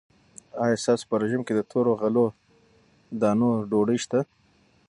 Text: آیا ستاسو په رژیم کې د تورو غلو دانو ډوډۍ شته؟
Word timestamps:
آیا 0.63 0.75
ستاسو 0.83 1.03
په 1.09 1.15
رژیم 1.21 1.41
کې 1.47 1.53
د 1.55 1.61
تورو 1.71 1.91
غلو 2.01 2.25
دانو 3.21 3.49
ډوډۍ 3.69 3.97
شته؟ 4.03 4.19